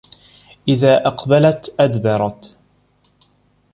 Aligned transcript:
إذَا 0.67 1.07
أَقْبَلَتْ 1.07 1.75
أَدْبَرَتْ 1.79 2.55